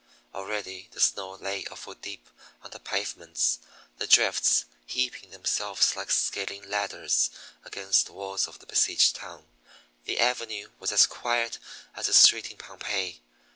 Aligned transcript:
Already 0.33 0.89
the 0.93 0.99
snow 0.99 1.33
lay 1.35 1.63
a 1.69 1.75
foot 1.75 2.01
deep 2.01 2.27
on 2.63 2.71
the 2.71 2.79
pavements, 2.79 3.59
the 3.99 4.07
drifts 4.07 4.65
heaping 4.87 5.29
themselves 5.29 5.95
like 5.95 6.09
scaling 6.09 6.67
ladders 6.67 7.29
against 7.65 8.07
the 8.07 8.13
walls 8.13 8.47
of 8.47 8.57
the 8.57 8.65
besieged 8.65 9.15
town. 9.15 9.45
The 10.05 10.19
Avenue 10.19 10.71
was 10.79 10.91
as 10.91 11.05
quiet 11.05 11.59
as 11.95 12.07
a 12.09 12.15
street 12.15 12.49
in 12.49 12.57
Pompeii. 12.57 13.21